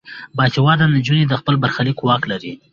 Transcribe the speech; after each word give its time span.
باسواده 0.37 0.85
نجونې 0.95 1.23
د 1.27 1.33
خپل 1.41 1.55
برخلیک 1.63 1.97
واک 2.01 2.23
لري. 2.31 2.53